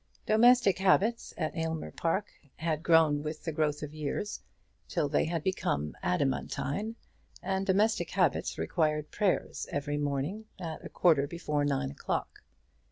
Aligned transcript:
Domestic 0.25 0.79
habits 0.79 1.31
at 1.37 1.55
Aylmer 1.55 1.91
Park 1.91 2.25
had 2.55 2.81
grown 2.81 3.21
with 3.21 3.43
the 3.43 3.51
growth 3.51 3.83
of 3.83 3.93
years 3.93 4.41
till 4.87 5.07
they 5.07 5.25
had 5.25 5.43
become 5.43 5.93
adamantine, 6.01 6.95
and 7.43 7.67
domestic 7.67 8.09
habits 8.09 8.57
required 8.57 9.11
prayers 9.11 9.67
every 9.71 9.99
morning 9.99 10.45
at 10.59 10.83
a 10.83 10.89
quarter 10.89 11.27
before 11.27 11.63
nine 11.63 11.91
o'clock. 11.91 12.41